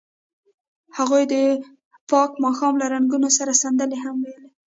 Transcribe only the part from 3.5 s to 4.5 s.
سندرې هم ویلې.